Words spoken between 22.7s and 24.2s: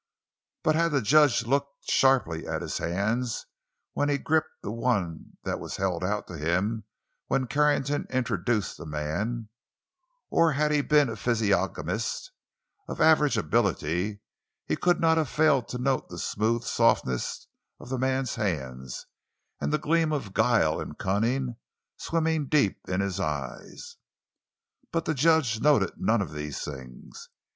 in his eyes.